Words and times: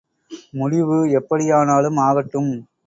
முடிவு 0.53 0.97
எப்படியானாலும் 1.11 1.97
ஆகட்டும்! 2.01 2.51